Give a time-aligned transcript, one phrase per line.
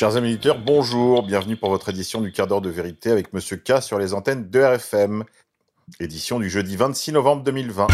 [0.00, 3.58] Chers amis auditeurs, bonjour, bienvenue pour votre édition du quart d'heure de vérité avec Monsieur
[3.58, 5.24] K sur les antennes de RFM.
[6.00, 7.88] Édition du jeudi 26 novembre 2020.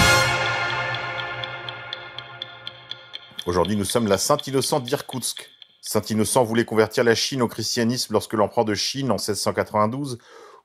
[3.47, 5.51] Aujourd'hui, nous sommes la Saint-Innocent d'Irkoutsk.
[5.81, 10.19] Saint-Innocent voulait convertir la Chine au christianisme lorsque l'empereur de Chine, en 1692,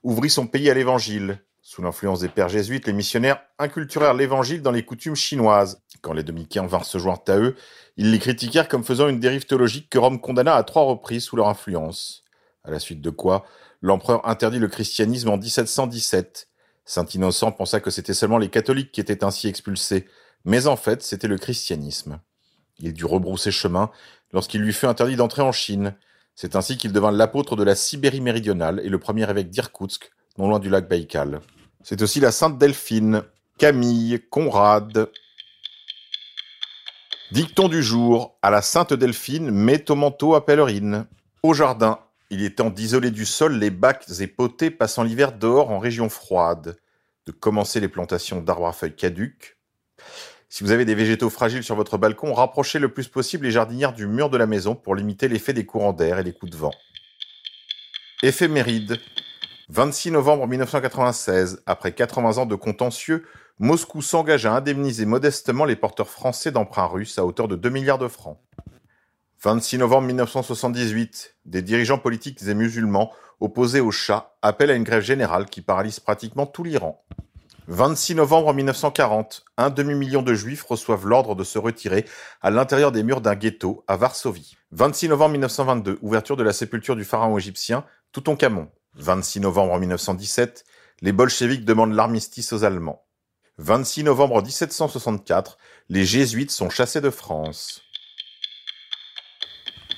[0.04, 1.42] ouvrit son pays à l'évangile.
[1.72, 5.80] Sous l'influence des pères jésuites, les missionnaires inculturèrent l'évangile dans les coutumes chinoises.
[6.02, 7.56] Quand les dominicains vinrent se joindre à eux,
[7.96, 11.36] ils les critiquèrent comme faisant une dérive théologique que Rome condamna à trois reprises sous
[11.36, 12.24] leur influence.
[12.62, 13.46] À la suite de quoi,
[13.80, 16.50] l'empereur interdit le christianisme en 1717.
[16.84, 20.06] Saint Innocent pensa que c'était seulement les catholiques qui étaient ainsi expulsés,
[20.44, 22.20] mais en fait, c'était le christianisme.
[22.80, 23.90] Il dut rebrousser chemin
[24.34, 25.94] lorsqu'il lui fut interdit d'entrer en Chine.
[26.34, 30.50] C'est ainsi qu'il devint l'apôtre de la Sibérie méridionale et le premier évêque d'Irkoutsk, non
[30.50, 31.40] loin du lac Baïkal.
[31.84, 33.24] C'est aussi la Sainte Delphine,
[33.58, 35.10] Camille, Conrad.
[37.32, 41.06] Dicton du jour, à la Sainte Delphine, mets ton manteau à pèlerine.
[41.42, 41.98] Au jardin,
[42.30, 46.08] il est temps d'isoler du sol les bacs et potés passant l'hiver dehors en région
[46.08, 46.76] froide,
[47.26, 49.56] de commencer les plantations d'arbres à feuilles caduques.
[50.48, 53.92] Si vous avez des végétaux fragiles sur votre balcon, rapprochez le plus possible les jardinières
[53.92, 56.56] du mur de la maison pour limiter l'effet des courants d'air et les coups de
[56.58, 56.74] vent.
[58.22, 59.00] Éphéméride.
[59.68, 63.24] 26 novembre 1996, après 80 ans de contentieux,
[63.58, 67.98] Moscou s'engage à indemniser modestement les porteurs français d'emprunts russes à hauteur de 2 milliards
[67.98, 68.38] de francs.
[69.42, 75.02] 26 novembre 1978, des dirigeants politiques et musulmans opposés au Shah appellent à une grève
[75.02, 77.04] générale qui paralyse pratiquement tout l'Iran.
[77.68, 82.04] 26 novembre 1940, un demi-million de juifs reçoivent l'ordre de se retirer
[82.40, 84.56] à l'intérieur des murs d'un ghetto à Varsovie.
[84.72, 88.68] 26 novembre 1922, ouverture de la sépulture du pharaon égyptien Toutankhamon.
[88.94, 90.64] 26 novembre 1917,
[91.00, 93.06] les bolcheviks demandent l'armistice aux Allemands.
[93.58, 95.56] 26 novembre 1764,
[95.88, 97.82] les jésuites sont chassés de France.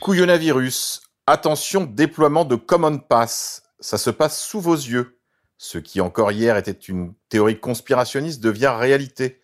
[0.01, 1.01] Couillonavirus.
[1.27, 3.63] Attention, déploiement de Common Pass.
[3.81, 5.19] Ça se passe sous vos yeux.
[5.57, 9.41] Ce qui encore hier était une théorie conspirationniste devient réalité.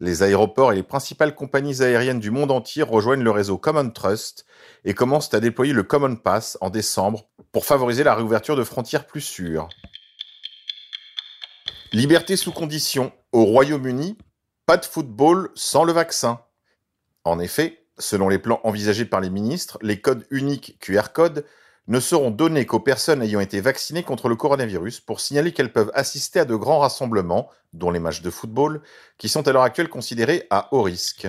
[0.00, 4.46] Les aéroports et les principales compagnies aériennes du monde entier rejoignent le réseau Common Trust
[4.84, 9.06] et commencent à déployer le Common Pass en décembre pour favoriser la réouverture de frontières
[9.06, 9.68] plus sûres.
[11.92, 13.12] Liberté sous condition.
[13.32, 14.18] Au Royaume-Uni,
[14.66, 16.40] pas de football sans le vaccin.
[17.24, 21.44] En effet, selon les plans envisagés par les ministres, les codes uniques QR code
[21.86, 25.90] ne seront donnés qu'aux personnes ayant été vaccinées contre le coronavirus pour signaler qu'elles peuvent
[25.94, 28.82] assister à de grands rassemblements, dont les matchs de football,
[29.18, 31.26] qui sont à l'heure actuelle considérés à haut risque.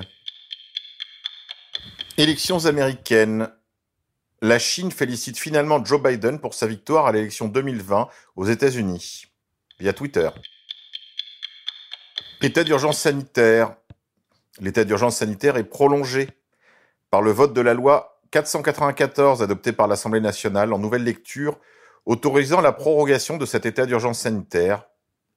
[2.18, 3.50] Élections américaines.
[4.44, 9.28] La Chine félicite finalement Joe Biden pour sa victoire à l'élection 2020 aux États-Unis,
[9.80, 10.30] via Twitter.
[12.42, 13.76] État d'urgence sanitaire.
[14.60, 16.28] L'état d'urgence sanitaire est prolongé
[17.12, 21.60] par le vote de la loi 494 adoptée par l'Assemblée nationale en nouvelle lecture
[22.08, 24.88] autorisant la prorogation de cet état d'urgence sanitaire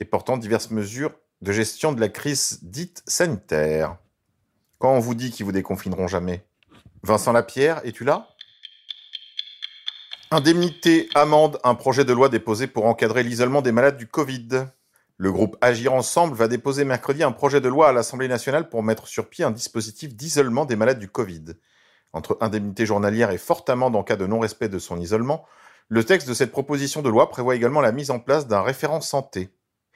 [0.01, 1.13] et portant diverses mesures
[1.43, 3.99] de gestion de la crise dite sanitaire.
[4.79, 6.43] Quand on vous dit qu'ils vous déconfineront jamais?
[7.03, 8.34] Vincent Lapierre, es-tu là?
[10.35, 14.67] Indemnité, amende, un projet de loi déposé pour encadrer l'isolement des malades du Covid.
[15.17, 18.83] Le groupe Agir Ensemble va déposer mercredi un projet de loi à l'Assemblée nationale pour
[18.83, 21.55] mettre sur pied un dispositif d'isolement des malades du Covid.
[22.13, 25.45] Entre indemnité journalière et forte amende en cas de non-respect de son isolement,
[25.89, 29.01] le texte de cette proposition de loi prévoit également la mise en place d'un référent
[29.01, 29.51] santé.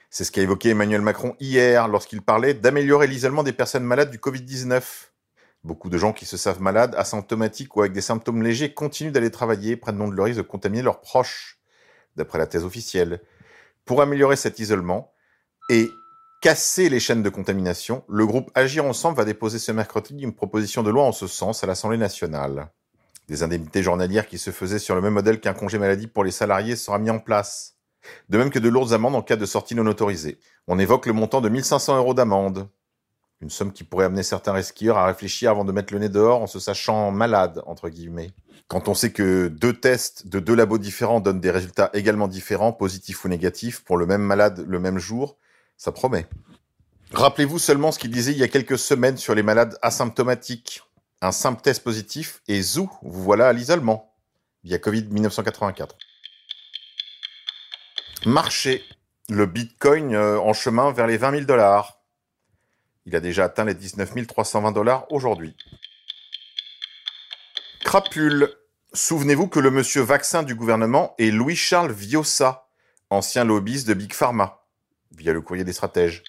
[0.09, 4.19] C'est ce qu'a évoqué Emmanuel Macron hier lorsqu'il parlait d'améliorer l'isolement des personnes malades du
[4.19, 5.08] Covid-19.
[5.63, 9.31] Beaucoup de gens qui se savent malades, asymptomatiques ou avec des symptômes légers continuent d'aller
[9.31, 11.59] travailler, prennent donc le risque de contaminer leurs proches,
[12.15, 13.21] d'après la thèse officielle.
[13.85, 15.11] Pour améliorer cet isolement
[15.69, 15.89] et
[16.41, 20.81] casser les chaînes de contamination, le groupe Agir Ensemble va déposer ce mercredi une proposition
[20.81, 22.71] de loi en ce sens à l'Assemblée nationale.
[23.27, 26.31] Des indemnités journalières qui se faisaient sur le même modèle qu'un congé maladie pour les
[26.31, 27.75] salariés sera mis en place.
[28.29, 30.39] De même que de lourdes amendes en cas de sortie non autorisée.
[30.67, 32.69] On évoque le montant de 1500 euros d'amende.
[33.41, 36.41] Une somme qui pourrait amener certains resquilleurs à réfléchir avant de mettre le nez dehors
[36.41, 38.31] en se sachant malade, entre guillemets.
[38.67, 42.73] Quand on sait que deux tests de deux labos différents donnent des résultats également différents,
[42.73, 45.37] positifs ou négatifs, pour le même malade le même jour,
[45.77, 46.27] ça promet.
[47.13, 50.83] Rappelez-vous seulement ce qu'il disait il y a quelques semaines sur les malades asymptomatiques.
[51.21, 54.13] Un simple test positif et zou, vous voilà à l'isolement.
[54.63, 55.95] Via Covid 1984.
[58.25, 58.83] Marché.
[59.29, 61.98] Le Bitcoin euh, en chemin vers les 20 000 dollars.
[63.09, 65.55] Il a déjà atteint les 19 320 dollars aujourd'hui.
[67.83, 68.53] Crapule.
[68.93, 72.67] Souvenez-vous que le monsieur vaccin du gouvernement est Louis-Charles Viossa,
[73.09, 74.63] ancien lobbyiste de Big Pharma,
[75.17, 76.23] via le courrier des stratèges.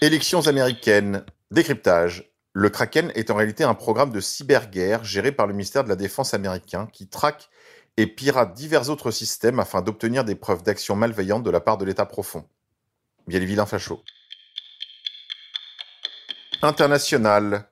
[0.00, 1.24] Élections américaines.
[1.52, 2.32] Décryptage.
[2.52, 5.96] Le Kraken est en réalité un programme de cyberguerre géré par le ministère de la
[5.96, 7.50] Défense américain qui traque
[7.96, 11.84] et pirate divers autres systèmes afin d'obtenir des preuves d'action malveillante de la part de
[11.84, 12.48] l'État profond.
[13.28, 14.02] Bien les vilains fachos.
[16.64, 17.68] International.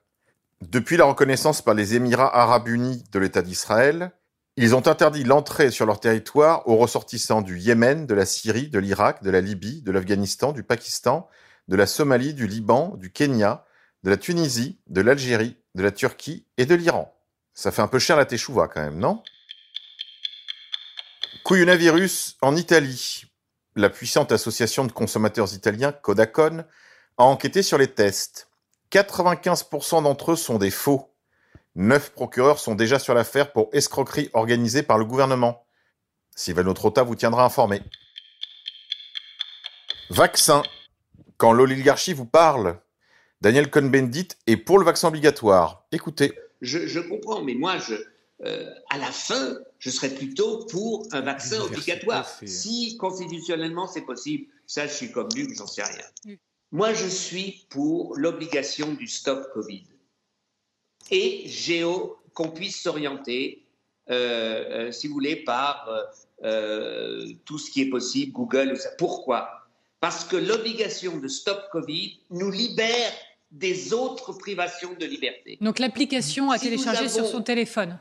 [0.59, 4.11] Depuis la reconnaissance par les Émirats arabes unis de l'État d'Israël,
[4.57, 8.79] ils ont interdit l'entrée sur leur territoire aux ressortissants du Yémen, de la Syrie, de
[8.79, 11.29] l'Irak, de la Libye, de l'Afghanistan, du Pakistan,
[11.69, 13.65] de la Somalie, du Liban, du Kenya,
[14.03, 17.17] de la Tunisie, de l'Algérie, de la Turquie et de l'Iran.
[17.53, 19.23] Ça fait un peu cher la teshuva quand même, non?
[21.45, 23.23] Couillonavirus en Italie.
[23.77, 26.65] La puissante association de consommateurs italiens, Codacon,
[27.17, 28.50] a enquêté sur les tests.
[28.91, 31.13] 95% d'entre eux sont des faux.
[31.75, 35.65] Neuf procureurs sont déjà sur l'affaire pour escroquerie organisée par le gouvernement.
[36.35, 37.81] Sylvano Trotta vous tiendra informé.
[40.09, 40.63] Vaccin.
[41.37, 42.79] Quand l'oligarchie vous parle,
[43.39, 45.85] Daniel Cohn-Bendit est pour le vaccin obligatoire.
[45.91, 46.33] Écoutez.
[46.61, 47.95] Je, comprends, mais moi, je,
[48.45, 52.29] euh, à la fin, je serais plutôt pour un vaccin obligatoire.
[52.45, 56.37] Si constitutionnellement c'est possible, ça, je suis comme lui, j'en sais rien.
[56.71, 59.83] Moi, je suis pour l'obligation du stop Covid.
[61.09, 63.65] Et géo, qu'on puisse s'orienter,
[64.09, 65.89] euh, euh, si vous voulez, par
[67.45, 68.75] tout ce qui est possible, Google.
[68.97, 69.67] Pourquoi?
[69.99, 73.11] Parce que l'obligation de stop Covid nous libère
[73.51, 75.57] des autres privations de liberté.
[75.61, 77.99] Donc l'application à télécharger sur son téléphone.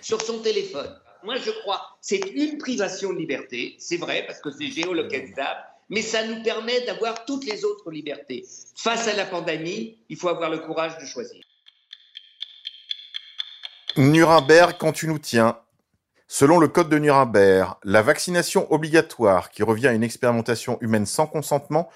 [0.00, 0.92] Sur son téléphone.
[1.22, 6.02] Moi, je crois, c'est une privation de liberté, c'est vrai, parce que c'est géolocalisable, mais
[6.02, 8.44] ça nous permet d'avoir toutes les autres libertés.
[8.76, 11.42] Face à la pandémie, il faut avoir le courage de choisir.
[13.96, 15.58] Nuremberg, quand tu nous tiens.
[16.28, 21.28] Selon le code de Nuremberg, la vaccination obligatoire, qui revient à une expérimentation humaine sans
[21.28, 21.88] consentement,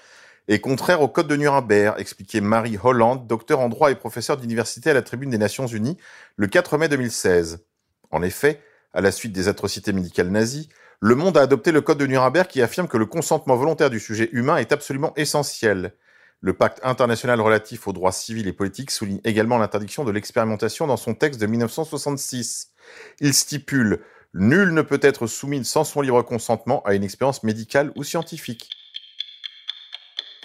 [0.47, 4.89] est contraire au code de Nuremberg, expliquait Marie Holland, docteur en droit et professeur d'université
[4.89, 5.97] à la Tribune des Nations Unies,
[6.37, 7.65] le 4 mai 2016.
[8.09, 8.61] En effet,
[8.93, 10.69] à la suite des atrocités médicales nazies,
[11.03, 13.99] le monde a adopté le code de Nuremberg qui affirme que le consentement volontaire du
[13.99, 15.95] sujet humain est absolument essentiel.
[16.41, 20.97] Le pacte international relatif aux droits civils et politiques souligne également l'interdiction de l'expérimentation dans
[20.97, 22.69] son texte de 1966.
[23.19, 24.01] Il stipule
[24.35, 28.69] Nul ne peut être soumis sans son libre consentement à une expérience médicale ou scientifique.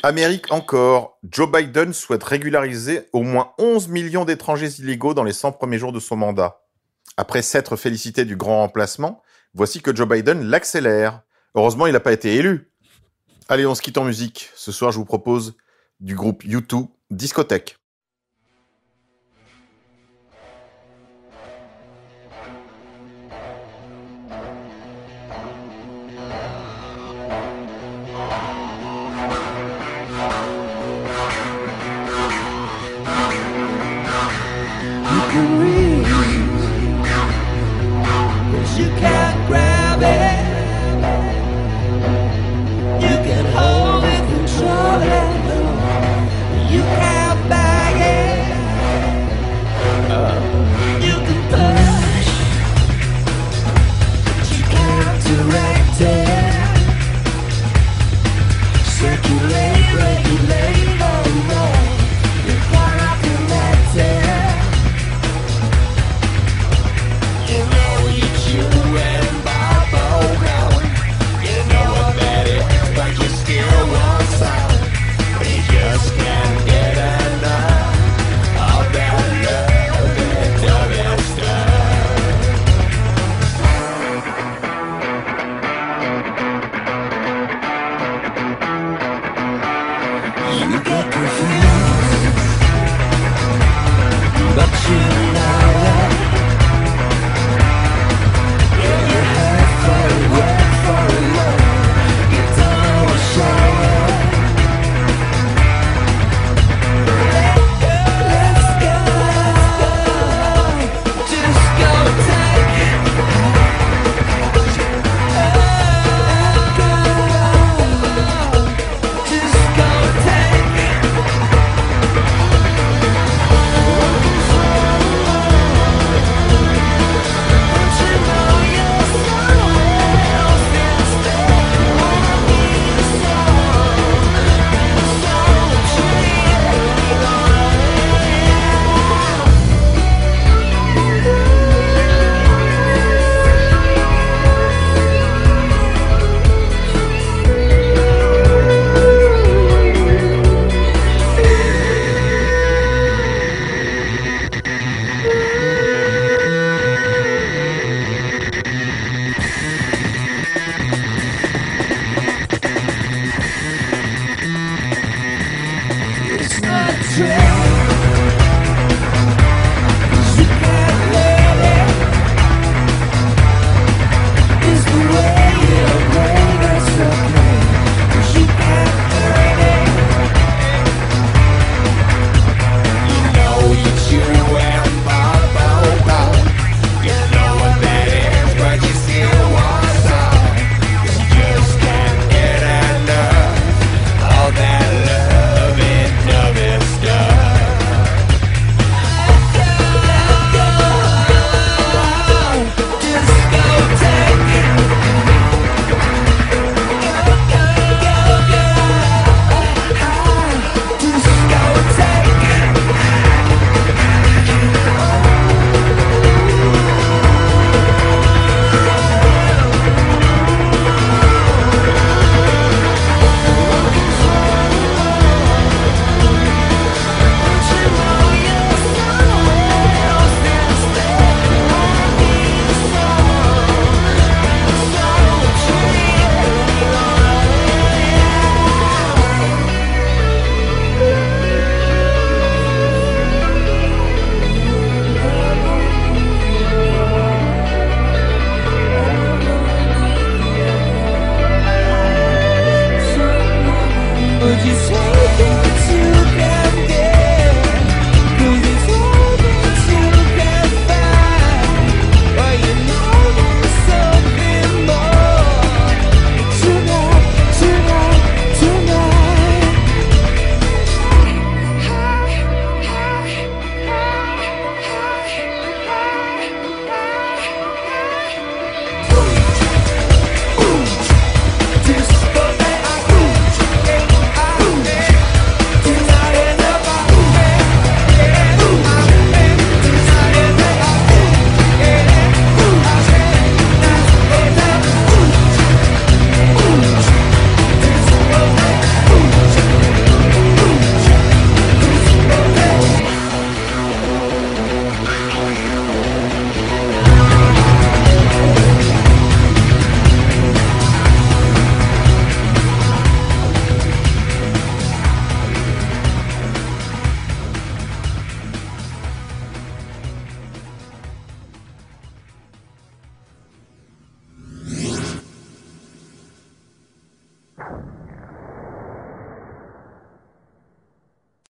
[0.02, 5.52] Amérique encore, Joe Biden souhaite régulariser au moins 11 millions d'étrangers illégaux dans les 100
[5.52, 6.62] premiers jours de son mandat.
[7.19, 9.23] Après s'être félicité du grand remplacement,
[9.56, 11.23] voici que Joe Biden l'accélère.
[11.55, 12.70] Heureusement, il n'a pas été élu.
[13.49, 14.50] Allez, on se quitte en musique.
[14.55, 15.56] Ce soir, je vous propose
[15.99, 17.79] du groupe U2, Discothèque.